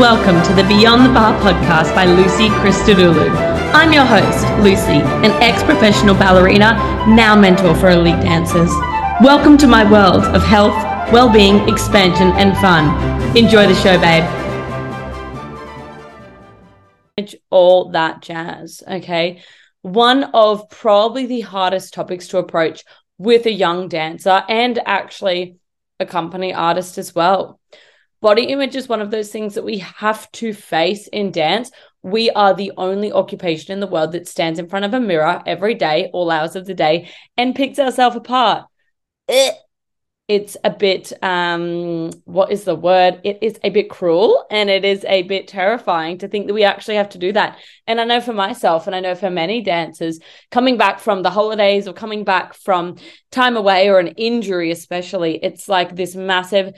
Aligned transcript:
Welcome 0.00 0.42
to 0.44 0.54
the 0.54 0.66
Beyond 0.66 1.04
the 1.04 1.12
Bar 1.12 1.38
podcast 1.42 1.94
by 1.94 2.06
Lucy 2.06 2.48
Christodoulou. 2.48 3.28
I'm 3.74 3.92
your 3.92 4.06
host, 4.06 4.46
Lucy, 4.64 5.02
an 5.02 5.30
ex 5.42 5.62
professional 5.62 6.14
ballerina, 6.14 6.72
now 7.06 7.36
mentor 7.36 7.74
for 7.74 7.90
elite 7.90 8.18
dancers. 8.22 8.70
Welcome 9.20 9.58
to 9.58 9.66
my 9.66 9.84
world 9.92 10.24
of 10.24 10.42
health, 10.42 10.72
well 11.12 11.30
being, 11.30 11.68
expansion, 11.68 12.28
and 12.28 12.56
fun. 12.56 13.36
Enjoy 13.36 13.66
the 13.66 13.74
show, 13.74 14.00
babe. 14.00 14.24
All 17.50 17.90
that 17.90 18.22
jazz, 18.22 18.82
okay? 18.88 19.42
One 19.82 20.24
of 20.32 20.70
probably 20.70 21.26
the 21.26 21.42
hardest 21.42 21.92
topics 21.92 22.28
to 22.28 22.38
approach 22.38 22.84
with 23.18 23.44
a 23.44 23.52
young 23.52 23.88
dancer 23.88 24.44
and 24.48 24.80
actually 24.86 25.58
a 26.00 26.06
company 26.06 26.54
artist 26.54 26.96
as 26.96 27.14
well. 27.14 27.60
Body 28.20 28.44
image 28.44 28.76
is 28.76 28.88
one 28.88 29.00
of 29.00 29.10
those 29.10 29.30
things 29.30 29.54
that 29.54 29.64
we 29.64 29.78
have 29.78 30.30
to 30.32 30.52
face 30.52 31.08
in 31.08 31.30
dance. 31.30 31.70
We 32.02 32.30
are 32.30 32.52
the 32.54 32.72
only 32.76 33.12
occupation 33.12 33.72
in 33.72 33.80
the 33.80 33.86
world 33.86 34.12
that 34.12 34.28
stands 34.28 34.58
in 34.58 34.68
front 34.68 34.84
of 34.84 34.92
a 34.92 35.00
mirror 35.00 35.42
every 35.46 35.74
day, 35.74 36.10
all 36.12 36.30
hours 36.30 36.54
of 36.54 36.66
the 36.66 36.74
day, 36.74 37.10
and 37.38 37.54
picks 37.54 37.78
ourselves 37.78 38.16
apart. 38.16 38.66
It's 40.28 40.56
a 40.62 40.70
bit 40.70 41.12
um 41.24 42.12
what 42.24 42.52
is 42.52 42.62
the 42.62 42.76
word 42.76 43.20
it 43.24 43.40
is 43.42 43.58
a 43.64 43.70
bit 43.70 43.90
cruel 43.90 44.46
and 44.48 44.70
it 44.70 44.84
is 44.84 45.04
a 45.08 45.22
bit 45.22 45.48
terrifying 45.48 46.18
to 46.18 46.28
think 46.28 46.46
that 46.46 46.54
we 46.54 46.62
actually 46.62 46.94
have 46.94 47.08
to 47.08 47.18
do 47.18 47.32
that 47.32 47.58
and 47.88 48.00
i 48.00 48.04
know 48.04 48.20
for 48.20 48.32
myself 48.32 48.86
and 48.86 48.94
i 48.94 49.00
know 49.00 49.16
for 49.16 49.28
many 49.28 49.60
dancers 49.60 50.20
coming 50.52 50.76
back 50.76 51.00
from 51.00 51.24
the 51.24 51.30
holidays 51.30 51.88
or 51.88 51.92
coming 51.92 52.22
back 52.22 52.54
from 52.54 52.94
time 53.32 53.56
away 53.56 53.88
or 53.88 53.98
an 53.98 54.06
injury 54.06 54.70
especially 54.70 55.36
it's 55.42 55.68
like 55.68 55.96
this 55.96 56.14
massive 56.14 56.72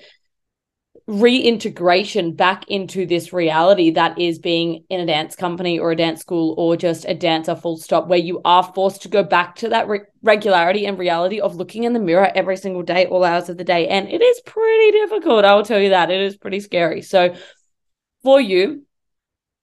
reintegration 1.12 2.32
back 2.32 2.64
into 2.68 3.04
this 3.04 3.34
reality 3.34 3.90
that 3.90 4.18
is 4.18 4.38
being 4.38 4.82
in 4.88 4.98
a 4.98 5.04
dance 5.04 5.36
company 5.36 5.78
or 5.78 5.90
a 5.90 5.96
dance 5.96 6.20
school 6.20 6.54
or 6.56 6.74
just 6.74 7.04
a 7.06 7.12
dancer 7.12 7.54
full 7.54 7.76
stop 7.76 8.08
where 8.08 8.18
you 8.18 8.40
are 8.46 8.62
forced 8.74 9.02
to 9.02 9.10
go 9.10 9.22
back 9.22 9.54
to 9.54 9.68
that 9.68 9.86
re- 9.88 10.00
regularity 10.22 10.86
and 10.86 10.98
reality 10.98 11.38
of 11.38 11.54
looking 11.54 11.84
in 11.84 11.92
the 11.92 12.00
mirror 12.00 12.32
every 12.34 12.56
single 12.56 12.82
day 12.82 13.04
all 13.04 13.24
hours 13.24 13.50
of 13.50 13.58
the 13.58 13.64
day. 13.64 13.88
And 13.88 14.08
it 14.08 14.22
is 14.22 14.40
pretty 14.46 14.92
difficult 14.92 15.44
i 15.44 15.54
will 15.54 15.64
tell 15.64 15.78
you 15.78 15.90
that. 15.90 16.10
It 16.10 16.22
is 16.22 16.38
pretty 16.38 16.60
scary. 16.60 17.02
So 17.02 17.34
for 18.22 18.40
you 18.40 18.86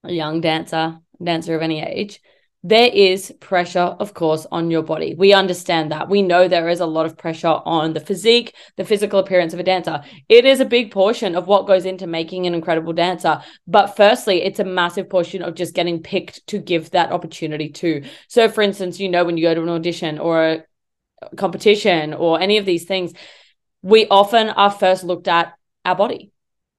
a 0.04 0.14
young 0.14 0.42
dancer 0.42 1.00
dancer 1.22 1.56
of 1.56 1.64
any 1.64 1.82
age 1.82 2.22
there 2.62 2.90
is 2.92 3.34
pressure, 3.40 3.80
of 3.80 4.14
course, 4.14 4.46
on 4.52 4.70
your 4.70 4.84
body. 4.84 5.16
We 5.16 5.32
understand 5.32 5.92
that. 5.92 6.10
We 6.10 6.22
know 6.22 6.48
there 6.48 6.68
is 6.68 6.82
a 6.82 6.86
lot 6.86 7.06
of 7.06 7.18
pressure 7.18 7.48
on 7.48 7.94
the 7.94 8.02
physique, 8.02 8.54
the 8.76 8.84
physical 8.84 9.20
appearance 9.20 9.54
of 9.54 9.62
a 9.62 9.64
dancer. 9.64 10.04
It 10.28 10.44
is 10.44 10.60
a 10.60 10.66
big 10.66 10.92
portion 10.92 11.36
of 11.36 11.48
what 11.48 11.68
goes 11.68 11.86
into 11.86 12.06
making 12.06 12.48
an 12.48 12.54
incredible 12.54 12.92
dancer. 12.92 13.42
But 13.66 13.96
firstly, 13.96 14.44
it's 14.44 14.60
a 14.60 14.66
massive 14.66 15.10
portion 15.10 15.42
of 15.42 15.56
just 15.56 15.74
getting 15.74 16.04
picked 16.04 16.46
to 16.48 16.60
give 16.60 16.92
that 16.92 17.14
opportunity 17.14 17.70
to. 17.70 18.04
So, 18.28 18.50
for 18.50 18.62
instance, 18.62 19.00
you 19.00 19.08
know, 19.08 19.24
when 19.24 19.38
you 19.38 19.46
go 19.46 19.56
to 19.56 19.64
an 19.64 19.70
audition 19.70 20.20
or 20.20 20.44
a 20.44 20.64
competition 21.38 22.14
or 22.14 22.42
any 22.42 22.58
of 22.58 22.66
these 22.66 22.84
things, 22.84 23.14
we 23.82 24.06
often 24.08 24.50
are 24.50 24.72
first 24.72 25.06
looked 25.06 25.30
at 25.30 25.54
our 25.86 25.96
body. 25.96 26.32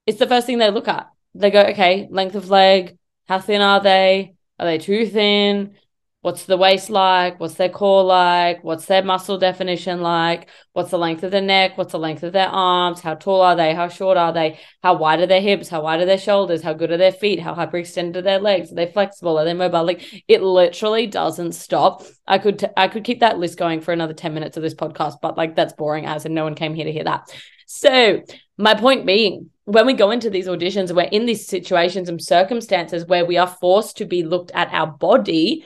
It's 0.05 0.19
the 0.19 0.27
first 0.27 0.45
thing 0.45 0.59
they 0.59 0.69
look 0.69 0.87
at. 0.87 1.07
They 1.33 1.49
go, 1.49 1.61
okay, 1.61 2.07
length 2.11 2.35
of 2.35 2.51
leg, 2.51 2.97
how 3.27 3.39
thin 3.39 3.61
are 3.61 3.81
they? 3.81 4.35
Are 4.61 4.67
they 4.67 4.77
too 4.77 5.07
thin? 5.07 5.75
What's 6.21 6.45
the 6.45 6.55
waist 6.55 6.91
like? 6.91 7.39
What's 7.39 7.55
their 7.55 7.67
core 7.67 8.03
like? 8.03 8.63
What's 8.63 8.85
their 8.85 9.03
muscle 9.03 9.39
definition 9.39 10.01
like? 10.01 10.49
What's 10.73 10.91
the 10.91 10.99
length 10.99 11.23
of 11.23 11.31
their 11.31 11.41
neck? 11.41 11.79
What's 11.79 11.93
the 11.93 11.97
length 11.99 12.21
of 12.21 12.31
their 12.31 12.47
arms? 12.47 12.99
How 12.99 13.15
tall 13.15 13.41
are 13.41 13.55
they? 13.55 13.73
How 13.73 13.87
short 13.87 14.17
are 14.17 14.31
they? 14.31 14.59
How 14.83 14.93
wide 14.93 15.19
are 15.19 15.25
their 15.25 15.41
hips? 15.41 15.67
How 15.67 15.81
wide 15.81 15.99
are 15.99 16.05
their 16.05 16.19
shoulders? 16.19 16.61
How 16.61 16.73
good 16.73 16.91
are 16.91 16.97
their 16.97 17.11
feet? 17.11 17.39
How 17.39 17.55
hyperextended 17.55 18.17
are 18.17 18.21
their 18.21 18.37
legs? 18.37 18.71
Are 18.71 18.75
they 18.75 18.85
flexible? 18.85 19.39
Are 19.39 19.45
they 19.45 19.55
mobile? 19.55 19.83
Like 19.83 20.23
it 20.27 20.43
literally 20.43 21.07
doesn't 21.07 21.53
stop. 21.53 22.03
I 22.27 22.37
could 22.37 22.59
t- 22.59 22.67
I 22.77 22.87
could 22.87 23.03
keep 23.03 23.21
that 23.21 23.39
list 23.39 23.57
going 23.57 23.81
for 23.81 23.91
another 23.91 24.13
10 24.13 24.35
minutes 24.35 24.57
of 24.57 24.63
this 24.63 24.75
podcast, 24.75 25.15
but 25.23 25.37
like 25.37 25.55
that's 25.55 25.73
boring 25.73 26.05
as 26.05 26.25
and 26.25 26.35
no 26.35 26.43
one 26.43 26.53
came 26.53 26.75
here 26.75 26.85
to 26.85 26.91
hear 26.91 27.05
that. 27.05 27.33
So 27.65 28.21
my 28.57 28.75
point 28.75 29.05
being, 29.05 29.49
when 29.65 29.85
we 29.85 29.93
go 29.93 30.11
into 30.11 30.29
these 30.29 30.47
auditions, 30.47 30.93
we're 30.93 31.03
in 31.03 31.25
these 31.25 31.47
situations 31.47 32.09
and 32.09 32.21
circumstances 32.21 33.05
where 33.05 33.25
we 33.25 33.37
are 33.37 33.47
forced 33.47 33.97
to 33.97 34.05
be 34.05 34.23
looked 34.23 34.51
at 34.53 34.73
our 34.73 34.87
body. 34.87 35.65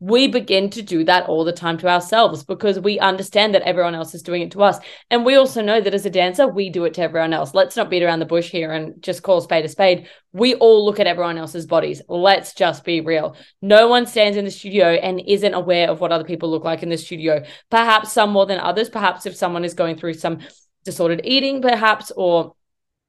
We 0.00 0.28
begin 0.28 0.70
to 0.70 0.82
do 0.82 1.02
that 1.04 1.28
all 1.28 1.42
the 1.42 1.52
time 1.52 1.76
to 1.78 1.88
ourselves 1.88 2.44
because 2.44 2.78
we 2.78 3.00
understand 3.00 3.54
that 3.54 3.62
everyone 3.62 3.96
else 3.96 4.14
is 4.14 4.22
doing 4.22 4.42
it 4.42 4.52
to 4.52 4.62
us. 4.62 4.78
And 5.10 5.24
we 5.24 5.34
also 5.34 5.60
know 5.60 5.80
that 5.80 5.94
as 5.94 6.06
a 6.06 6.10
dancer, 6.10 6.46
we 6.46 6.70
do 6.70 6.84
it 6.84 6.94
to 6.94 7.02
everyone 7.02 7.32
else. 7.32 7.52
Let's 7.52 7.76
not 7.76 7.90
beat 7.90 8.04
around 8.04 8.20
the 8.20 8.26
bush 8.26 8.48
here 8.48 8.72
and 8.72 9.02
just 9.02 9.24
call 9.24 9.40
spade 9.40 9.64
a 9.64 9.68
spade. 9.68 10.08
We 10.32 10.54
all 10.54 10.84
look 10.84 11.00
at 11.00 11.08
everyone 11.08 11.36
else's 11.38 11.66
bodies. 11.66 12.00
Let's 12.08 12.54
just 12.54 12.84
be 12.84 13.00
real. 13.00 13.34
No 13.60 13.88
one 13.88 14.06
stands 14.06 14.36
in 14.36 14.44
the 14.44 14.52
studio 14.52 14.86
and 14.86 15.20
isn't 15.26 15.54
aware 15.54 15.90
of 15.90 16.00
what 16.00 16.12
other 16.12 16.24
people 16.24 16.48
look 16.48 16.64
like 16.64 16.84
in 16.84 16.90
the 16.90 16.98
studio. 16.98 17.42
Perhaps 17.68 18.12
some 18.12 18.30
more 18.30 18.46
than 18.46 18.60
others. 18.60 18.88
Perhaps 18.88 19.26
if 19.26 19.34
someone 19.34 19.64
is 19.64 19.74
going 19.74 19.96
through 19.96 20.14
some 20.14 20.38
disordered 20.88 21.20
eating, 21.24 21.60
perhaps, 21.60 22.10
or 22.16 22.54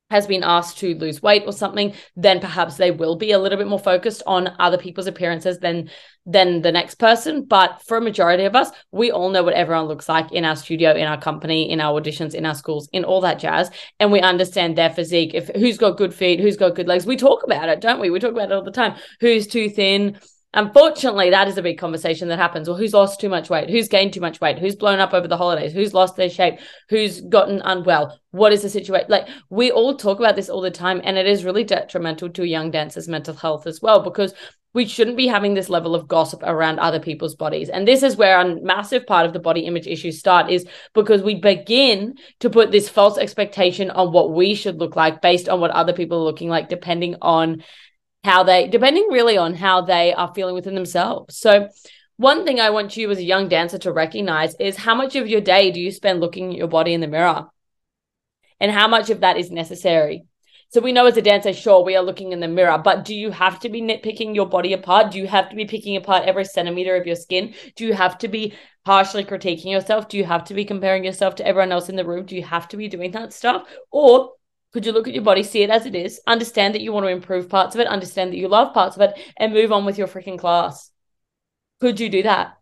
has 0.09 0.25
been 0.25 0.43
asked 0.43 0.79
to 0.79 0.95
lose 0.95 1.21
weight 1.21 1.43
or 1.45 1.53
something, 1.53 1.93
then 2.15 2.39
perhaps 2.39 2.77
they 2.77 2.91
will 2.91 3.15
be 3.15 3.31
a 3.31 3.39
little 3.39 3.57
bit 3.57 3.67
more 3.67 3.79
focused 3.79 4.23
on 4.25 4.55
other 4.59 4.77
people's 4.77 5.07
appearances 5.07 5.59
than 5.59 5.89
than 6.25 6.61
the 6.61 6.71
next 6.71 6.95
person. 6.95 7.45
But 7.45 7.81
for 7.87 7.97
a 7.97 8.01
majority 8.01 8.43
of 8.45 8.55
us, 8.55 8.71
we 8.91 9.11
all 9.11 9.29
know 9.29 9.43
what 9.43 9.53
everyone 9.53 9.85
looks 9.85 10.09
like 10.09 10.31
in 10.31 10.45
our 10.45 10.55
studio, 10.55 10.93
in 10.93 11.07
our 11.07 11.19
company, 11.19 11.69
in 11.69 11.79
our 11.79 11.99
auditions, 11.99 12.33
in 12.33 12.45
our 12.45 12.55
schools, 12.55 12.89
in 12.91 13.03
all 13.03 13.21
that 13.21 13.39
jazz. 13.39 13.71
And 13.99 14.11
we 14.11 14.19
understand 14.19 14.77
their 14.77 14.89
physique. 14.89 15.31
If 15.33 15.49
who's 15.55 15.77
got 15.77 15.97
good 15.97 16.13
feet, 16.13 16.39
who's 16.39 16.57
got 16.57 16.75
good 16.75 16.87
legs. 16.87 17.05
We 17.05 17.17
talk 17.17 17.43
about 17.43 17.69
it, 17.69 17.79
don't 17.79 17.99
we? 17.99 18.09
We 18.09 18.19
talk 18.19 18.31
about 18.31 18.51
it 18.51 18.55
all 18.55 18.63
the 18.63 18.71
time. 18.71 18.95
Who's 19.21 19.47
too 19.47 19.69
thin, 19.69 20.19
Unfortunately, 20.51 21.29
that 21.29 21.47
is 21.47 21.59
a 21.59 21.61
big 21.61 21.77
conversation 21.77 22.27
that 22.27 22.39
happens. 22.39 22.67
Well, 22.67 22.77
who's 22.77 22.93
lost 22.93 23.21
too 23.21 23.29
much 23.29 23.51
weight? 23.51 23.69
Who's 23.69 23.87
gained 23.87 24.13
too 24.13 24.19
much 24.19 24.41
weight? 24.41 24.57
Who's 24.57 24.75
blown 24.75 24.99
up 24.99 25.13
over 25.13 25.27
the 25.27 25.37
holidays? 25.37 25.73
Who's 25.73 25.93
lost 25.93 26.15
their 26.15 26.29
shape? 26.29 26.59
Who's 26.89 27.21
gotten 27.21 27.61
unwell? 27.61 28.19
What 28.31 28.51
is 28.51 28.63
the 28.63 28.69
situation? 28.69 29.05
Like, 29.09 29.27
we 29.51 29.69
all 29.69 29.95
talk 29.95 30.17
about 30.17 30.35
this 30.35 30.49
all 30.49 30.61
the 30.61 30.71
time, 30.71 31.01
and 31.03 31.19
it 31.19 31.27
is 31.27 31.45
really 31.45 31.63
detrimental 31.63 32.29
to 32.29 32.47
young 32.47 32.71
dancer's 32.71 33.07
mental 33.07 33.35
health 33.35 33.67
as 33.67 33.79
well, 33.79 34.01
because 34.01 34.33
we 34.73 34.87
shouldn't 34.87 35.17
be 35.17 35.27
having 35.27 35.53
this 35.53 35.69
level 35.69 35.93
of 35.93 36.07
gossip 36.07 36.41
around 36.43 36.79
other 36.79 36.99
people's 36.99 37.35
bodies. 37.35 37.69
And 37.69 37.87
this 37.87 38.01
is 38.01 38.17
where 38.17 38.39
a 38.39 38.61
massive 38.61 39.05
part 39.05 39.27
of 39.27 39.33
the 39.33 39.39
body 39.39 39.61
image 39.61 39.85
issues 39.85 40.17
start, 40.17 40.49
is 40.49 40.65
because 40.95 41.21
we 41.21 41.35
begin 41.35 42.15
to 42.39 42.49
put 42.49 42.71
this 42.71 42.89
false 42.89 43.19
expectation 43.19 43.91
on 43.91 44.11
what 44.11 44.31
we 44.31 44.55
should 44.55 44.79
look 44.79 44.95
like 44.95 45.21
based 45.21 45.47
on 45.47 45.59
what 45.59 45.71
other 45.71 45.93
people 45.93 46.19
are 46.19 46.23
looking 46.23 46.49
like, 46.49 46.69
depending 46.69 47.15
on 47.21 47.63
how 48.23 48.43
they, 48.43 48.67
depending 48.67 49.07
really 49.11 49.37
on 49.37 49.53
how 49.53 49.81
they 49.81 50.13
are 50.13 50.33
feeling 50.33 50.55
within 50.55 50.75
themselves. 50.75 51.37
So, 51.37 51.69
one 52.17 52.43
thing 52.45 52.59
I 52.59 52.71
want 52.71 52.97
you 52.97 53.09
as 53.11 53.17
a 53.17 53.23
young 53.23 53.47
dancer 53.47 53.77
to 53.79 53.93
recognize 53.93 54.53
is 54.59 54.75
how 54.75 54.93
much 54.93 55.15
of 55.15 55.27
your 55.27 55.39
day 55.39 55.71
do 55.71 55.79
you 55.79 55.89
spend 55.89 56.19
looking 56.19 56.51
at 56.51 56.57
your 56.57 56.67
body 56.67 56.93
in 56.93 56.99
the 56.99 57.07
mirror? 57.07 57.45
And 58.59 58.71
how 58.71 58.89
much 58.89 59.09
of 59.09 59.21
that 59.21 59.37
is 59.37 59.51
necessary? 59.51 60.25
So 60.71 60.81
we 60.81 60.91
know 60.91 61.07
as 61.07 61.17
a 61.17 61.21
dancer, 61.21 61.51
sure, 61.51 61.83
we 61.83 61.95
are 61.95 62.03
looking 62.03 62.31
in 62.31 62.41
the 62.41 62.47
mirror, 62.47 62.77
but 62.77 63.03
do 63.03 63.15
you 63.15 63.31
have 63.31 63.59
to 63.61 63.69
be 63.69 63.81
nitpicking 63.81 64.35
your 64.35 64.45
body 64.47 64.73
apart? 64.73 65.11
Do 65.11 65.17
you 65.17 65.27
have 65.27 65.49
to 65.49 65.55
be 65.55 65.65
picking 65.65 65.95
apart 65.95 66.25
every 66.25 66.45
centimeter 66.45 66.95
of 66.95 67.07
your 67.07 67.15
skin? 67.15 67.55
Do 67.75 67.87
you 67.87 67.93
have 67.93 68.19
to 68.19 68.27
be 68.27 68.53
harshly 68.85 69.23
critiquing 69.23 69.71
yourself? 69.71 70.09
Do 70.09 70.17
you 70.17 70.25
have 70.25 70.43
to 70.43 70.53
be 70.53 70.65
comparing 70.65 71.03
yourself 71.03 71.35
to 71.35 71.47
everyone 71.47 71.71
else 71.71 71.89
in 71.89 71.95
the 71.95 72.05
room? 72.05 72.25
Do 72.25 72.35
you 72.35 72.43
have 72.43 72.67
to 72.67 72.77
be 72.77 72.87
doing 72.87 73.11
that 73.11 73.33
stuff? 73.33 73.67
Or 73.89 74.33
could 74.71 74.85
you 74.85 74.91
look 74.91 75.07
at 75.07 75.13
your 75.13 75.23
body, 75.23 75.43
see 75.43 75.63
it 75.63 75.69
as 75.69 75.85
it 75.85 75.95
is, 75.95 76.21
understand 76.27 76.75
that 76.75 76.81
you 76.81 76.93
want 76.93 77.05
to 77.05 77.11
improve 77.11 77.49
parts 77.49 77.75
of 77.75 77.81
it, 77.81 77.87
understand 77.87 78.31
that 78.31 78.37
you 78.37 78.47
love 78.47 78.73
parts 78.73 78.95
of 78.95 79.01
it, 79.01 79.19
and 79.37 79.53
move 79.53 79.71
on 79.71 79.85
with 79.85 79.97
your 79.97 80.07
freaking 80.07 80.37
class? 80.37 80.91
Could 81.79 81.99
you 81.99 82.09
do 82.09 82.23
that? 82.23 82.57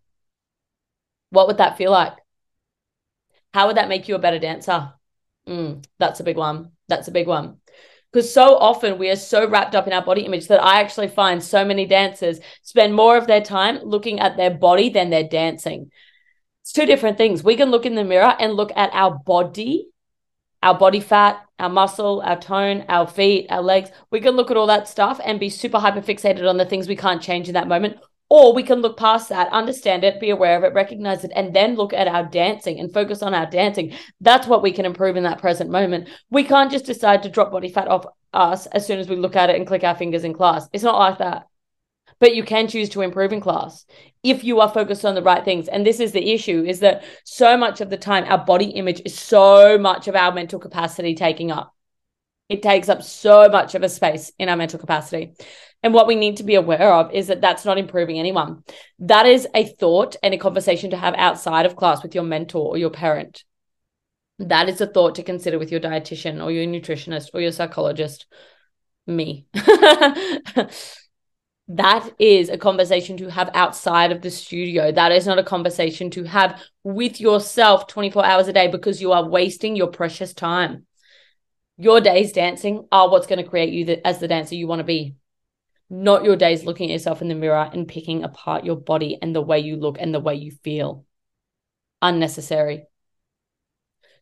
What 1.29 1.47
would 1.47 1.57
that 1.57 1.77
feel 1.77 1.91
like? 1.91 2.13
How 3.53 3.67
would 3.67 3.77
that 3.77 3.89
make 3.89 4.07
you 4.07 4.15
a 4.15 4.19
better 4.19 4.39
dancer? 4.39 4.93
Mm, 5.47 5.83
that's 5.99 6.19
a 6.19 6.23
big 6.23 6.37
one. 6.37 6.71
That's 6.87 7.07
a 7.07 7.11
big 7.11 7.27
one. 7.27 7.57
Because 8.11 8.33
so 8.33 8.55
often 8.57 8.97
we 8.97 9.09
are 9.09 9.17
so 9.17 9.49
wrapped 9.49 9.75
up 9.75 9.87
in 9.87 9.93
our 9.93 10.01
body 10.01 10.21
image 10.21 10.47
that 10.47 10.63
I 10.63 10.79
actually 10.79 11.09
find 11.09 11.43
so 11.43 11.65
many 11.65 11.85
dancers 11.85 12.39
spend 12.61 12.95
more 12.95 13.17
of 13.17 13.27
their 13.27 13.41
time 13.41 13.79
looking 13.83 14.19
at 14.19 14.37
their 14.37 14.51
body 14.51 14.89
than 14.89 15.09
they're 15.09 15.27
dancing. 15.27 15.91
It's 16.61 16.71
two 16.71 16.85
different 16.85 17.17
things. 17.17 17.43
We 17.43 17.57
can 17.57 17.69
look 17.69 17.85
in 17.85 17.95
the 17.95 18.03
mirror 18.03 18.33
and 18.39 18.53
look 18.53 18.71
at 18.75 18.91
our 18.93 19.19
body 19.19 19.89
our 20.63 20.77
body 20.77 20.99
fat, 20.99 21.45
our 21.59 21.69
muscle, 21.69 22.21
our 22.25 22.39
tone, 22.39 22.85
our 22.89 23.07
feet, 23.07 23.47
our 23.49 23.61
legs. 23.61 23.89
We 24.11 24.19
can 24.19 24.35
look 24.35 24.51
at 24.51 24.57
all 24.57 24.67
that 24.67 24.87
stuff 24.87 25.19
and 25.23 25.39
be 25.39 25.49
super 25.49 25.79
hyper 25.79 26.01
fixated 26.01 26.47
on 26.47 26.57
the 26.57 26.65
things 26.65 26.87
we 26.87 26.95
can't 26.95 27.21
change 27.21 27.47
in 27.47 27.53
that 27.53 27.67
moment. 27.67 27.97
Or 28.29 28.53
we 28.53 28.63
can 28.63 28.81
look 28.81 28.97
past 28.97 29.29
that, 29.29 29.51
understand 29.53 30.03
it, 30.03 30.19
be 30.19 30.31
aware 30.31 30.57
of 30.57 30.63
it, 30.65 30.73
recognize 30.73 31.23
it, 31.23 31.31
and 31.33 31.55
then 31.55 31.75
look 31.75 31.93
at 31.93 32.09
our 32.09 32.25
dancing 32.25 32.77
and 32.77 32.93
focus 32.93 33.21
on 33.21 33.33
our 33.33 33.45
dancing. 33.45 33.93
That's 34.19 34.47
what 34.47 34.61
we 34.61 34.73
can 34.73 34.85
improve 34.85 35.15
in 35.15 35.23
that 35.23 35.39
present 35.39 35.69
moment. 35.69 36.09
We 36.29 36.43
can't 36.43 36.71
just 36.71 36.85
decide 36.85 37.23
to 37.23 37.29
drop 37.29 37.51
body 37.51 37.69
fat 37.69 37.87
off 37.87 38.05
us 38.33 38.65
as 38.67 38.85
soon 38.85 38.99
as 38.99 39.07
we 39.07 39.15
look 39.15 39.37
at 39.37 39.49
it 39.49 39.55
and 39.55 39.65
click 39.65 39.85
our 39.85 39.95
fingers 39.95 40.25
in 40.25 40.33
class. 40.33 40.67
It's 40.73 40.83
not 40.83 40.99
like 40.99 41.19
that 41.19 41.47
but 42.19 42.35
you 42.35 42.43
can 42.43 42.67
choose 42.67 42.89
to 42.89 43.01
improve 43.01 43.31
in 43.31 43.41
class 43.41 43.85
if 44.23 44.43
you 44.43 44.59
are 44.59 44.69
focused 44.69 45.05
on 45.05 45.15
the 45.15 45.21
right 45.21 45.45
things 45.45 45.67
and 45.67 45.85
this 45.85 45.99
is 45.99 46.11
the 46.11 46.31
issue 46.33 46.63
is 46.65 46.79
that 46.79 47.03
so 47.23 47.57
much 47.57 47.81
of 47.81 47.89
the 47.89 47.97
time 47.97 48.23
our 48.25 48.43
body 48.43 48.67
image 48.71 49.01
is 49.05 49.17
so 49.17 49.77
much 49.77 50.07
of 50.07 50.15
our 50.15 50.31
mental 50.31 50.59
capacity 50.59 51.15
taking 51.15 51.51
up 51.51 51.73
It 52.49 52.61
takes 52.63 52.87
up 52.89 53.03
so 53.03 53.49
much 53.49 53.75
of 53.75 53.83
a 53.83 53.89
space 53.89 54.31
in 54.39 54.47
our 54.49 54.55
mental 54.55 54.79
capacity. 54.79 55.33
And 55.83 55.93
what 55.93 56.07
we 56.07 56.15
need 56.15 56.37
to 56.37 56.43
be 56.43 56.55
aware 56.55 56.93
of 56.93 57.13
is 57.13 57.27
that 57.27 57.41
that's 57.41 57.65
not 57.65 57.77
improving 57.77 58.17
anyone. 58.19 58.63
That 58.99 59.25
is 59.25 59.47
a 59.53 59.65
thought 59.65 60.15
and 60.23 60.33
a 60.33 60.37
conversation 60.37 60.91
to 60.91 60.97
have 60.97 61.13
outside 61.15 61.65
of 61.65 61.75
class 61.75 62.03
with 62.03 62.15
your 62.15 62.23
mentor 62.23 62.65
or 62.69 62.77
your 62.77 62.89
parent. 62.89 63.43
That 64.39 64.69
is 64.69 64.79
a 64.81 64.87
thought 64.87 65.15
to 65.15 65.23
consider 65.23 65.59
with 65.59 65.71
your 65.71 65.81
dietitian 65.81 66.43
or 66.43 66.51
your 66.51 66.65
nutritionist 66.65 67.31
or 67.33 67.41
your 67.41 67.51
psychologist, 67.51 68.27
me. 69.05 69.47
that 71.69 72.09
is 72.17 72.49
a 72.49 72.57
conversation 72.57 73.17
to 73.17 73.29
have 73.29 73.49
outside 73.53 74.11
of 74.11 74.21
the 74.21 74.31
studio. 74.31 74.91
That 74.91 75.11
is 75.11 75.27
not 75.27 75.39
a 75.39 75.43
conversation 75.43 76.09
to 76.11 76.23
have 76.23 76.61
with 76.83 77.19
yourself 77.19 77.87
24 77.87 78.25
hours 78.25 78.47
a 78.47 78.53
day 78.53 78.67
because 78.67 79.01
you 79.01 79.11
are 79.11 79.27
wasting 79.27 79.75
your 79.75 79.87
precious 79.87 80.33
time. 80.33 80.85
Your 81.77 81.99
days 81.99 82.31
dancing 82.31 82.87
are 82.91 83.09
what's 83.09 83.27
going 83.27 83.43
to 83.43 83.49
create 83.49 83.73
you 83.73 83.85
the, 83.85 84.07
as 84.07 84.19
the 84.19 84.29
dancer 84.29 84.55
you 84.55 84.65
want 84.65 84.79
to 84.79 84.85
be, 84.85 85.15
not 85.89 86.23
your 86.23 86.37
days 86.37 86.63
looking 86.63 86.89
at 86.89 86.93
yourself 86.93 87.21
in 87.21 87.27
the 87.27 87.35
mirror 87.35 87.69
and 87.71 87.87
picking 87.87 88.23
apart 88.23 88.63
your 88.63 88.77
body 88.77 89.17
and 89.21 89.35
the 89.35 89.41
way 89.41 89.59
you 89.59 89.75
look 89.75 89.97
and 89.99 90.13
the 90.13 90.19
way 90.21 90.35
you 90.35 90.51
feel. 90.63 91.05
Unnecessary. 92.01 92.85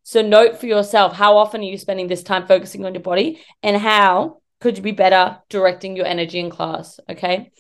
So, 0.01 0.21
note 0.21 0.59
for 0.59 0.65
yourself 0.65 1.13
how 1.13 1.37
often 1.37 1.61
are 1.61 1.65
you 1.65 1.77
spending 1.77 2.07
this 2.07 2.23
time 2.23 2.47
focusing 2.47 2.85
on 2.85 2.93
your 2.93 3.03
body 3.03 3.41
and 3.63 3.77
how 3.77 4.41
could 4.59 4.77
you 4.77 4.83
be 4.83 4.91
better 4.91 5.37
directing 5.49 5.95
your 5.95 6.05
energy 6.05 6.39
in 6.39 6.49
class? 6.49 6.99
Okay. 7.09 7.51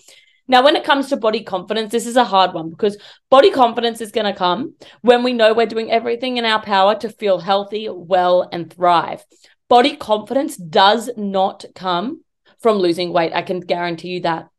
Now, 0.47 0.63
when 0.63 0.75
it 0.75 0.83
comes 0.83 1.09
to 1.09 1.17
body 1.17 1.43
confidence, 1.43 1.91
this 1.91 2.05
is 2.05 2.17
a 2.17 2.23
hard 2.23 2.53
one 2.53 2.69
because 2.69 2.97
body 3.31 3.49
confidence 3.49 3.99
is 3.99 4.11
going 4.11 4.31
to 4.31 4.37
come 4.37 4.75
when 5.01 5.23
we 5.23 5.33
know 5.33 5.53
we're 5.53 5.65
doing 5.65 5.91
everything 5.91 6.37
in 6.37 6.45
our 6.45 6.61
power 6.61 6.95
to 6.99 7.09
feel 7.09 7.39
healthy, 7.39 7.89
well, 7.89 8.47
and 8.51 8.71
thrive. 8.71 9.25
Body 9.67 9.95
confidence 9.95 10.55
does 10.55 11.09
not 11.17 11.65
come 11.73 12.23
from 12.59 12.77
losing 12.77 13.11
weight. 13.11 13.33
I 13.33 13.41
can 13.41 13.59
guarantee 13.59 14.09
you 14.09 14.19
that. 14.21 14.49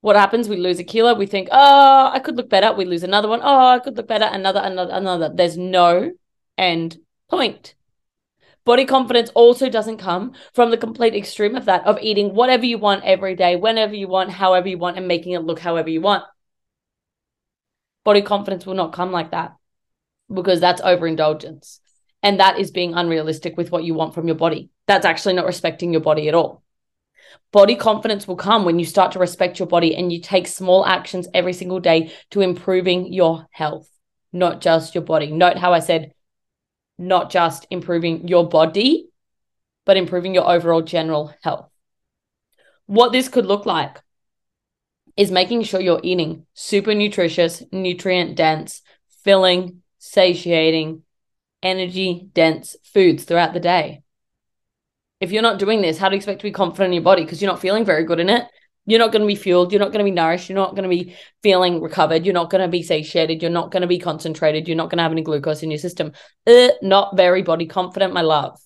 What 0.00 0.16
happens? 0.16 0.48
We 0.48 0.56
lose 0.56 0.78
a 0.78 0.84
kilo. 0.84 1.14
We 1.14 1.26
think, 1.26 1.48
oh, 1.50 2.10
I 2.12 2.20
could 2.20 2.36
look 2.36 2.48
better. 2.48 2.72
We 2.72 2.84
lose 2.84 3.02
another 3.02 3.28
one. 3.28 3.40
Oh, 3.42 3.66
I 3.66 3.80
could 3.80 3.96
look 3.96 4.08
better. 4.08 4.28
Another, 4.30 4.60
another, 4.62 4.92
another. 4.94 5.30
There's 5.34 5.58
no 5.58 6.12
end 6.56 6.98
point. 7.28 7.74
Body 8.64 8.84
confidence 8.84 9.30
also 9.34 9.68
doesn't 9.68 9.98
come 9.98 10.32
from 10.52 10.70
the 10.70 10.76
complete 10.76 11.14
extreme 11.14 11.56
of 11.56 11.64
that, 11.64 11.86
of 11.86 11.98
eating 12.00 12.34
whatever 12.34 12.66
you 12.66 12.78
want 12.78 13.04
every 13.04 13.34
day, 13.34 13.56
whenever 13.56 13.94
you 13.94 14.08
want, 14.08 14.30
however 14.30 14.68
you 14.68 14.78
want, 14.78 14.96
and 14.96 15.08
making 15.08 15.32
it 15.32 15.42
look 15.42 15.58
however 15.58 15.88
you 15.88 16.00
want. 16.00 16.24
Body 18.04 18.22
confidence 18.22 18.66
will 18.66 18.74
not 18.74 18.92
come 18.92 19.12
like 19.12 19.30
that 19.30 19.54
because 20.32 20.60
that's 20.60 20.80
overindulgence. 20.82 21.80
And 22.22 22.40
that 22.40 22.58
is 22.58 22.70
being 22.70 22.94
unrealistic 22.94 23.56
with 23.56 23.70
what 23.70 23.84
you 23.84 23.94
want 23.94 24.14
from 24.14 24.26
your 24.26 24.36
body. 24.36 24.70
That's 24.86 25.06
actually 25.06 25.34
not 25.34 25.46
respecting 25.46 25.92
your 25.92 26.00
body 26.00 26.28
at 26.28 26.34
all. 26.34 26.62
Body 27.52 27.76
confidence 27.76 28.26
will 28.26 28.36
come 28.36 28.64
when 28.64 28.78
you 28.78 28.84
start 28.84 29.12
to 29.12 29.18
respect 29.18 29.58
your 29.58 29.68
body 29.68 29.94
and 29.94 30.12
you 30.12 30.20
take 30.20 30.46
small 30.46 30.84
actions 30.84 31.28
every 31.32 31.52
single 31.52 31.80
day 31.80 32.12
to 32.30 32.40
improving 32.40 33.12
your 33.12 33.46
health, 33.50 33.88
not 34.32 34.60
just 34.60 34.94
your 34.94 35.04
body. 35.04 35.30
Note 35.30 35.56
how 35.56 35.72
I 35.72 35.80
said 35.80 36.12
not 36.98 37.30
just 37.30 37.66
improving 37.70 38.26
your 38.28 38.48
body, 38.48 39.08
but 39.86 39.96
improving 39.96 40.34
your 40.34 40.48
overall 40.48 40.82
general 40.82 41.32
health. 41.42 41.70
What 42.86 43.12
this 43.12 43.28
could 43.28 43.46
look 43.46 43.66
like 43.66 44.02
is 45.16 45.30
making 45.30 45.62
sure 45.62 45.80
you're 45.80 46.00
eating 46.02 46.46
super 46.54 46.94
nutritious, 46.94 47.62
nutrient 47.72 48.36
dense, 48.36 48.82
filling, 49.24 49.82
satiating, 49.98 51.02
energy 51.62 52.28
dense 52.34 52.76
foods 52.84 53.24
throughout 53.24 53.52
the 53.52 53.60
day. 53.60 54.02
If 55.20 55.32
you're 55.32 55.42
not 55.42 55.58
doing 55.58 55.82
this, 55.82 55.98
how 55.98 56.08
do 56.08 56.14
you 56.14 56.18
expect 56.18 56.40
to 56.40 56.44
be 56.44 56.52
confident 56.52 56.88
in 56.88 56.94
your 56.94 57.02
body? 57.02 57.24
Because 57.24 57.42
you're 57.42 57.50
not 57.50 57.60
feeling 57.60 57.84
very 57.84 58.04
good 58.04 58.20
in 58.20 58.28
it. 58.28 58.44
You're 58.88 58.98
not 58.98 59.12
going 59.12 59.20
to 59.20 59.26
be 59.26 59.34
fueled. 59.34 59.70
You're 59.70 59.80
not 59.80 59.92
going 59.92 59.98
to 59.98 60.10
be 60.10 60.14
nourished. 60.14 60.48
You're 60.48 60.56
not 60.56 60.74
going 60.74 60.84
to 60.84 60.88
be 60.88 61.14
feeling 61.42 61.82
recovered. 61.82 62.24
You're 62.24 62.32
not 62.32 62.48
going 62.48 62.62
to 62.62 62.68
be 62.68 62.82
satiated. 62.82 63.42
You're 63.42 63.50
not 63.50 63.70
going 63.70 63.82
to 63.82 63.86
be 63.86 63.98
concentrated. 63.98 64.66
You're 64.66 64.78
not 64.78 64.88
going 64.88 64.96
to 64.96 65.02
have 65.02 65.12
any 65.12 65.20
glucose 65.20 65.62
in 65.62 65.70
your 65.70 65.78
system. 65.78 66.12
Uh, 66.46 66.68
not 66.80 67.14
very 67.14 67.42
body 67.42 67.66
confident, 67.66 68.14
my 68.14 68.22
love. 68.22 68.58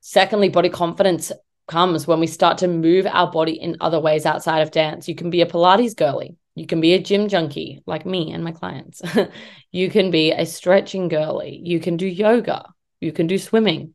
Secondly, 0.00 0.50
body 0.50 0.68
confidence 0.68 1.32
comes 1.66 2.06
when 2.06 2.20
we 2.20 2.26
start 2.26 2.58
to 2.58 2.68
move 2.68 3.06
our 3.06 3.30
body 3.32 3.52
in 3.52 3.78
other 3.80 3.98
ways 3.98 4.26
outside 4.26 4.60
of 4.60 4.72
dance. 4.72 5.08
You 5.08 5.14
can 5.14 5.30
be 5.30 5.40
a 5.40 5.46
Pilates 5.46 5.96
girly. 5.96 6.36
You 6.54 6.66
can 6.66 6.82
be 6.82 6.92
a 6.92 7.02
gym 7.02 7.28
junkie 7.28 7.82
like 7.86 8.04
me 8.04 8.30
and 8.30 8.44
my 8.44 8.52
clients. 8.52 9.00
you 9.72 9.88
can 9.88 10.10
be 10.10 10.32
a 10.32 10.44
stretching 10.44 11.08
girly. 11.08 11.62
You 11.64 11.80
can 11.80 11.96
do 11.96 12.06
yoga. 12.06 12.66
You 13.00 13.10
can 13.12 13.26
do 13.26 13.38
swimming. 13.38 13.94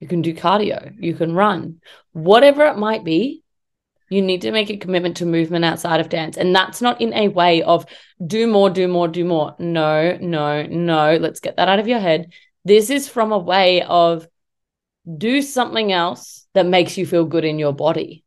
You 0.00 0.06
can 0.06 0.20
do 0.20 0.34
cardio. 0.34 0.94
You 0.98 1.14
can 1.14 1.34
run. 1.34 1.80
Whatever 2.12 2.66
it 2.66 2.76
might 2.76 3.04
be, 3.04 3.42
you 4.08 4.22
need 4.22 4.42
to 4.42 4.52
make 4.52 4.70
a 4.70 4.76
commitment 4.76 5.18
to 5.18 5.26
movement 5.26 5.64
outside 5.64 6.00
of 6.00 6.08
dance. 6.08 6.36
And 6.36 6.54
that's 6.54 6.80
not 6.80 7.00
in 7.00 7.12
a 7.12 7.28
way 7.28 7.62
of 7.62 7.86
do 8.24 8.46
more, 8.46 8.70
do 8.70 8.88
more, 8.88 9.08
do 9.08 9.24
more. 9.24 9.54
No, 9.58 10.16
no, 10.20 10.62
no. 10.64 11.16
Let's 11.16 11.40
get 11.40 11.56
that 11.56 11.68
out 11.68 11.78
of 11.78 11.88
your 11.88 12.00
head. 12.00 12.32
This 12.64 12.90
is 12.90 13.08
from 13.08 13.32
a 13.32 13.38
way 13.38 13.82
of 13.82 14.26
do 15.16 15.42
something 15.42 15.92
else 15.92 16.46
that 16.54 16.66
makes 16.66 16.98
you 16.98 17.06
feel 17.06 17.24
good 17.24 17.44
in 17.44 17.58
your 17.58 17.72
body. 17.72 18.24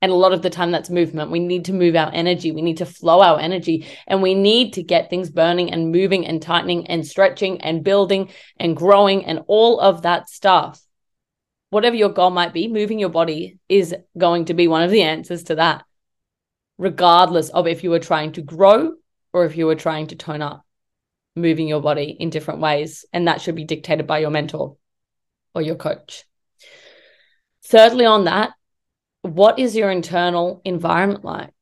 And 0.00 0.12
a 0.12 0.16
lot 0.16 0.34
of 0.34 0.42
the 0.42 0.50
time, 0.50 0.70
that's 0.70 0.90
movement. 0.90 1.30
We 1.30 1.38
need 1.38 1.64
to 1.66 1.72
move 1.72 1.96
our 1.96 2.10
energy. 2.12 2.52
We 2.52 2.60
need 2.60 2.76
to 2.78 2.86
flow 2.86 3.22
our 3.22 3.40
energy. 3.40 3.86
And 4.06 4.20
we 4.20 4.34
need 4.34 4.74
to 4.74 4.82
get 4.82 5.08
things 5.08 5.30
burning 5.30 5.72
and 5.72 5.92
moving 5.92 6.26
and 6.26 6.42
tightening 6.42 6.86
and 6.88 7.06
stretching 7.06 7.62
and 7.62 7.82
building 7.82 8.28
and 8.58 8.76
growing 8.76 9.24
and 9.24 9.40
all 9.46 9.80
of 9.80 10.02
that 10.02 10.28
stuff 10.28 10.83
whatever 11.74 11.96
your 11.96 12.08
goal 12.08 12.30
might 12.30 12.52
be, 12.52 12.68
moving 12.68 13.00
your 13.00 13.08
body 13.08 13.58
is 13.68 13.92
going 14.16 14.44
to 14.44 14.54
be 14.54 14.68
one 14.68 14.84
of 14.84 14.92
the 14.92 15.02
answers 15.02 15.42
to 15.42 15.56
that, 15.56 15.84
regardless 16.78 17.48
of 17.48 17.66
if 17.66 17.82
you 17.82 17.90
were 17.90 17.98
trying 17.98 18.30
to 18.30 18.42
grow 18.42 18.92
or 19.32 19.44
if 19.44 19.56
you 19.56 19.66
were 19.66 19.74
trying 19.74 20.06
to 20.06 20.14
tone 20.14 20.40
up, 20.40 20.64
moving 21.34 21.66
your 21.66 21.82
body 21.82 22.16
in 22.20 22.30
different 22.30 22.60
ways. 22.60 23.04
And 23.12 23.26
that 23.26 23.40
should 23.40 23.56
be 23.56 23.64
dictated 23.64 24.06
by 24.06 24.20
your 24.20 24.30
mentor 24.30 24.76
or 25.52 25.62
your 25.62 25.74
coach. 25.74 26.24
Thirdly, 27.64 28.06
on 28.06 28.26
that, 28.26 28.52
what 29.22 29.58
is 29.58 29.74
your 29.74 29.90
internal 29.90 30.62
environment 30.64 31.24
like? 31.24 31.52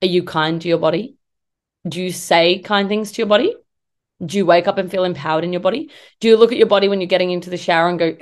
Are 0.00 0.06
you 0.06 0.22
kind 0.22 0.62
to 0.62 0.68
your 0.68 0.78
body? 0.78 1.16
Do 1.88 2.00
you 2.00 2.12
say 2.12 2.60
kind 2.60 2.88
things 2.88 3.10
to 3.10 3.22
your 3.22 3.26
body? 3.26 3.52
Do 4.24 4.38
you 4.38 4.46
wake 4.46 4.68
up 4.68 4.78
and 4.78 4.88
feel 4.88 5.02
empowered 5.02 5.42
in 5.42 5.52
your 5.52 5.60
body? 5.60 5.90
Do 6.20 6.28
you 6.28 6.36
look 6.36 6.52
at 6.52 6.58
your 6.58 6.68
body 6.68 6.88
when 6.88 7.00
you're 7.00 7.08
getting 7.08 7.32
into 7.32 7.50
the 7.50 7.56
shower 7.56 7.88
and 7.88 7.98
go, 7.98 8.16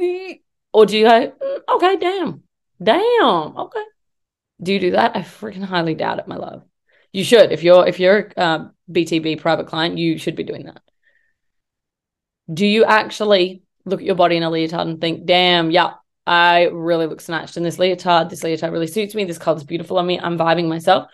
or 0.73 0.87
do 0.87 0.99
you 0.99 1.05
go, 1.05 1.33
mm, 1.33 1.59
okay, 1.77 1.97
damn, 1.97 2.43
damn, 2.83 3.57
okay? 3.57 3.85
Do 4.63 4.73
you 4.73 4.81
do 4.81 4.91
that? 4.93 5.17
I 5.17 5.21
freaking 5.21 5.65
highly 5.65 5.95
doubt 5.95 6.19
it, 6.19 6.29
my 6.29 6.37
love. 6.37 6.63
You 7.13 7.25
should. 7.25 7.53
If 7.53 7.63
you're 7.63 7.87
if 7.87 8.01
you're 8.01 8.33
a 8.37 8.41
uh, 8.41 8.69
BTB 8.91 9.41
private 9.41 9.67
client, 9.67 9.99
you 9.99 10.19
should 10.19 10.37
be 10.37 10.45
doing 10.45 10.67
that. 10.67 10.81
Do 12.53 12.67
you 12.67 12.85
actually 12.85 13.63
look 13.85 14.01
at 14.01 14.07
your 14.07 14.15
body 14.15 14.37
in 14.37 14.43
a 14.43 14.51
leotard 14.51 14.87
and 14.87 15.01
think, 15.01 15.27
damn, 15.27 15.71
yeah, 15.71 15.95
I 16.27 16.65
really 16.65 17.07
look 17.07 17.21
snatched 17.21 17.57
in 17.57 17.63
this 17.63 17.79
leotard. 17.79 18.31
This 18.31 18.43
leotard 18.43 18.73
really 18.73 18.87
suits 18.87 19.15
me. 19.15 19.25
This 19.25 19.39
color's 19.39 19.65
beautiful 19.65 19.99
on 19.99 20.07
me. 20.07 20.19
I'm 20.21 20.39
vibing 20.39 20.69
myself. 20.69 21.09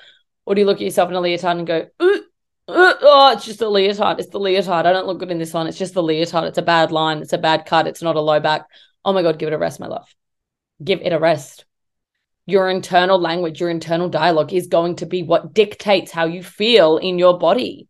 Or 0.45 0.55
do 0.55 0.61
you 0.61 0.67
look 0.67 0.79
at 0.79 0.83
yourself 0.83 1.11
in 1.11 1.17
a 1.17 1.21
leotard 1.21 1.57
and 1.59 1.67
go, 1.67 1.87
ooh, 2.03 2.25
oh, 2.69 3.33
it's 3.35 3.45
just 3.45 3.63
a 3.63 3.69
leotard. 3.69 4.19
It's 4.19 4.29
the 4.29 4.39
leotard. 4.41 4.87
I 4.87 4.93
don't 4.93 5.07
look 5.07 5.19
good 5.19 5.31
in 5.31 5.39
this 5.39 5.55
one. 5.55 5.67
It's 5.67 5.79
just 5.79 5.95
the 5.95 6.03
leotard. 6.03 6.45
It's 6.45 6.59
a 6.59 6.63
bad 6.63 6.93
line. 6.93 7.19
It's 7.19 7.33
a 7.33 7.39
bad 7.39 7.67
cut. 7.67 7.87
It's 7.87 8.03
not 8.03 8.17
a 8.17 8.21
low 8.21 8.41
back. 8.41 8.67
Oh 9.09 9.15
my 9.15 9.23
God, 9.23 9.39
give 9.39 9.47
it 9.49 9.55
a 9.55 9.59
rest, 9.59 9.81
my 9.81 9.87
love. 9.87 10.15
Give 10.85 11.01
it 11.01 11.15
a 11.15 11.19
rest. 11.19 11.65
Your 12.45 12.69
internal 12.69 13.19
language, 13.19 13.59
your 13.59 13.71
internal 13.71 14.11
dialogue 14.11 14.53
is 14.53 14.67
going 14.67 14.97
to 14.97 15.07
be 15.07 15.23
what 15.23 15.55
dictates 15.55 16.13
how 16.13 16.27
you 16.27 16.43
feel 16.43 16.99
in 16.99 17.19
your 17.19 17.39
body. 17.39 17.89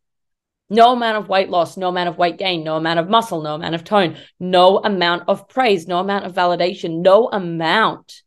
No 0.71 0.93
amount 0.93 1.17
of 1.17 1.29
weight 1.29 1.49
loss, 1.49 1.77
no 1.77 1.89
amount 1.89 2.09
of 2.09 2.19
weight 2.19 2.39
gain, 2.39 2.63
no 2.63 2.77
amount 2.77 3.01
of 3.01 3.09
muscle, 3.09 3.43
no 3.43 3.57
amount 3.57 3.75
of 3.75 3.83
tone, 3.83 4.17
no 4.39 4.79
amount 4.79 5.25
of 5.27 5.49
praise, 5.49 5.89
no 5.89 5.99
amount 5.99 6.25
of 6.25 6.35
validation, 6.35 7.03
no 7.03 7.29
amount 7.33 8.23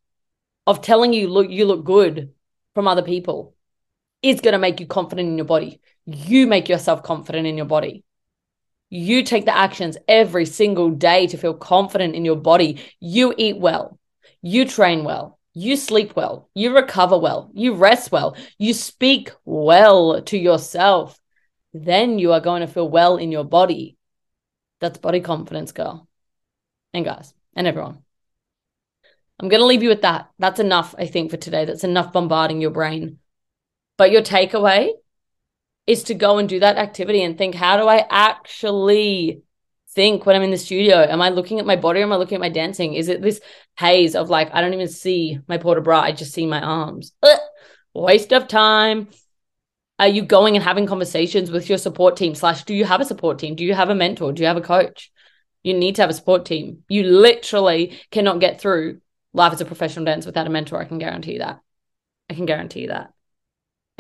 of 0.68 0.82
telling 0.82 1.14
you 1.14 1.30
look 1.30 1.50
you 1.50 1.64
look 1.64 1.86
good 1.86 2.34
from 2.76 2.90
other 2.90 3.04
people 3.04 3.56
is 4.22 4.42
going 4.42 4.52
to 4.52 4.60
make 4.60 4.82
you 4.82 4.86
confident 4.86 5.30
in 5.30 5.38
your 5.38 5.46
body. 5.46 5.80
You 6.06 6.46
make 6.46 6.68
yourself 6.68 7.04
confident 7.04 7.48
in 7.48 7.56
your 7.56 7.68
body 7.68 8.04
you 8.92 9.24
take 9.24 9.46
the 9.46 9.58
actions 9.58 9.98
every 10.08 10.46
single 10.46 10.90
day 10.92 11.26
to 11.28 11.38
feel 11.38 11.54
confident 11.54 12.14
in 12.14 12.26
your 12.26 12.36
body. 12.36 12.84
You 13.00 13.34
eat 13.38 13.58
well, 13.58 13.98
you 14.42 14.66
train 14.66 15.06
well, 15.06 15.40
you 15.54 15.78
sleep 15.78 16.14
well, 16.16 16.50
you 16.54 16.76
recover 16.76 17.18
well, 17.18 17.50
you 17.54 17.74
rest 17.74 18.12
well, 18.12 18.36
you 18.60 18.74
speak 18.74 19.32
well 19.46 20.22
to 20.24 20.38
yourself. 20.38 21.18
Then 21.74 22.20
you 22.20 22.34
are 22.34 22.42
going 22.42 22.60
to 22.60 22.68
feel 22.68 22.88
well 22.88 23.16
in 23.16 23.32
your 23.32 23.46
body. 23.46 23.96
That's 24.82 24.98
body 24.98 25.22
confidence, 25.22 25.72
girl. 25.72 26.06
And 26.94 27.06
guys, 27.06 27.34
and 27.56 27.68
everyone. 27.68 28.04
I'm 29.40 29.48
going 29.48 29.62
to 29.62 29.66
leave 29.66 29.84
you 29.84 29.90
with 29.90 30.02
that. 30.02 30.30
That's 30.38 30.60
enough, 30.60 30.94
I 30.98 31.06
think, 31.06 31.32
for 31.32 31.38
today. 31.38 31.64
That's 31.64 31.86
enough 31.86 32.12
bombarding 32.12 32.60
your 32.60 32.72
brain. 32.72 33.20
But 33.98 34.12
your 34.12 34.22
takeaway 34.22 34.92
is 35.88 36.04
to 36.04 36.14
go 36.14 36.38
and 36.38 36.48
do 36.48 36.60
that 36.60 36.78
activity 36.78 37.24
and 37.24 37.38
think, 37.38 37.56
how 37.56 37.78
do 37.78 37.88
I 37.88 38.06
actually 38.10 39.42
think 39.94 40.26
when 40.26 40.36
I'm 40.36 40.44
in 40.44 40.52
the 40.52 40.58
studio? 40.58 40.98
Am 40.98 41.22
I 41.22 41.30
looking 41.30 41.60
at 41.60 41.66
my 41.66 41.76
body 41.76 42.00
or 42.00 42.04
am 42.04 42.14
I 42.14 42.18
looking 42.18 42.36
at 42.36 42.42
my 42.42 42.50
dancing? 42.50 42.94
Is 42.94 43.10
it 43.10 43.22
this 43.22 43.42
haze 43.78 44.16
of 44.16 44.30
like, 44.30 44.54
I 44.54 44.62
don't 44.62 44.74
even 44.74 44.88
see 44.88 45.40
my 45.48 45.58
port 45.58 45.78
de 45.78 45.82
bras, 45.82 46.04
I 46.04 46.12
just 46.12 46.34
see 46.34 46.46
my 46.46 46.62
arms? 46.62 47.14
Ugh, 47.24 47.40
waste 47.94 48.32
of 48.32 48.48
time. 48.48 49.10
Are 50.00 50.08
you 50.08 50.24
going 50.24 50.56
and 50.56 50.64
having 50.64 50.88
conversations 50.88 51.52
with 51.52 51.70
your 51.70 51.78
support 51.78 52.16
team? 52.16 52.34
Slash, 52.34 52.64
do 52.64 52.74
you 52.74 52.86
have 52.86 53.02
a 53.02 53.06
support 53.06 53.38
team? 53.38 53.56
Do 53.56 53.64
you 53.64 53.76
have 53.76 53.90
a 53.90 53.96
mentor? 53.96 54.34
Do 54.34 54.42
you 54.42 54.48
have 54.48 54.58
a 54.58 54.62
coach? 54.62 55.12
You 55.62 55.76
need 55.76 55.96
to 55.96 56.02
have 56.02 56.10
a 56.10 56.14
support 56.14 56.46
team. 56.46 56.84
You 56.90 57.04
literally 57.04 58.00
cannot 58.10 58.40
get 58.40 58.60
through 58.60 59.02
life 59.34 59.54
as 59.54 59.62
a 59.62 59.66
professional 59.66 60.06
dancer 60.06 60.28
without 60.28 60.48
a 60.48 60.50
mentor. 60.50 60.82
I 60.82 60.86
can 60.86 60.98
guarantee 60.98 61.38
that. 61.38 61.60
I 62.30 62.34
can 62.34 62.46
guarantee 62.46 62.88
that. 62.88 63.14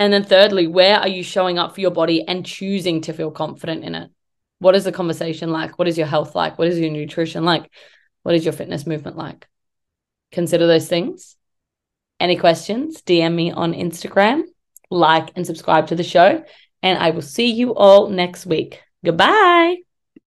And 0.01 0.12
then, 0.12 0.24
thirdly, 0.24 0.65
where 0.65 0.98
are 0.98 1.08
you 1.08 1.22
showing 1.22 1.60
up 1.60 1.75
for 1.75 1.81
your 1.81 1.91
body 1.91 2.27
and 2.27 2.43
choosing 2.43 3.01
to 3.01 3.13
feel 3.13 3.29
confident 3.29 3.84
in 3.84 3.93
it? 3.93 4.10
What 4.58 4.74
is 4.74 4.84
the 4.84 4.91
conversation 4.91 5.51
like? 5.51 5.77
What 5.77 5.88
is 5.88 5.96
your 5.96 6.08
health 6.08 6.34
like? 6.34 6.58
What 6.58 6.70
is 6.70 6.79
your 6.79 6.89
nutrition 6.89 7.46
like? 7.46 7.70
What 8.24 8.34
is 8.34 8.43
your 8.43 8.51
fitness 8.51 8.88
movement 8.88 9.15
like? 9.15 9.48
Consider 10.31 10.65
those 10.65 10.88
things. 10.88 11.36
Any 12.20 12.36
questions? 12.36 13.03
DM 13.03 13.36
me 13.36 13.51
on 13.51 13.74
Instagram, 13.74 14.41
like 14.89 15.34
and 15.36 15.46
subscribe 15.46 15.86
to 15.89 15.96
the 15.96 16.03
show, 16.03 16.43
and 16.81 16.98
I 16.98 17.12
will 17.12 17.22
see 17.22 17.51
you 17.51 17.75
all 17.75 18.10
next 18.10 18.48
week. 18.48 18.81
Goodbye. 19.05 19.90